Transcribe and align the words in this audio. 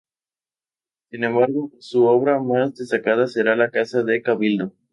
Sin 1.11 1.23
embargo 1.25 1.69
su 1.79 2.05
obra 2.07 2.41
más 2.41 2.73
destacada 2.75 3.27
será 3.27 3.55
la 3.55 3.69
Casa 3.69 4.01
del 4.01 4.23
Cabildo. 4.23 4.73